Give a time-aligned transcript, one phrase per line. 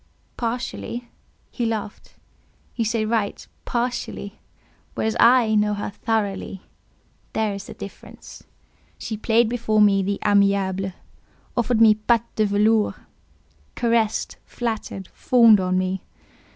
[0.35, 1.09] "Partially."
[1.51, 2.15] He laughed.
[2.75, 4.39] "You say right—'partially';
[4.95, 6.63] whereas I know her thoroughly;
[7.33, 8.43] there is the difference.
[8.97, 10.93] She played before me the amiable;
[11.55, 12.95] offered me patte de velours;
[13.75, 16.01] caressed, flattered, fawned on me.